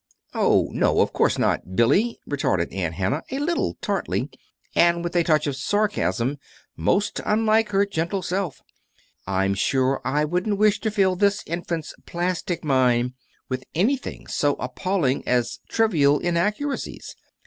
"Oh, 0.33 0.69
no, 0.71 0.99
of 1.01 1.13
course 1.13 1.37
not, 1.37 1.75
Billy," 1.75 2.17
retorted 2.25 2.73
Aunt 2.73 2.95
Hannah, 2.95 3.21
a 3.29 3.37
little 3.37 3.77
tartly, 3.81 4.31
and 4.73 5.03
with 5.03 5.15
a 5.15 5.23
touch 5.23 5.45
of 5.45 5.55
sarcasm 5.55 6.39
most 6.75 7.21
unlike 7.23 7.69
her 7.69 7.85
gentle 7.85 8.23
self. 8.23 8.63
"I'm 9.27 9.53
sure 9.53 10.01
I 10.03 10.23
shouldn't 10.23 10.57
wish 10.57 10.79
to 10.79 10.89
fill 10.89 11.15
this 11.15 11.43
infant's 11.45 11.93
plastic 12.07 12.63
mind 12.63 13.13
with 13.47 13.63
anything 13.75 14.25
so 14.25 14.55
appalling 14.55 15.21
as 15.27 15.59
trivial 15.69 16.17
inaccuracies. 16.17 17.15